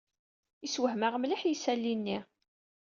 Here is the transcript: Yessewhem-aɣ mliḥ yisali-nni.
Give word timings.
Yessewhem-aɣ 0.63 1.13
mliḥ 1.17 1.41
yisali-nni. 1.45 2.17